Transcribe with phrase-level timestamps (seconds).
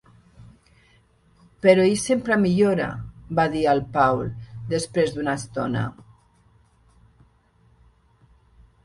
[1.65, 2.87] "Però ell sempre millora",
[3.39, 4.23] va dir el Paul
[4.73, 5.85] després d'una estona.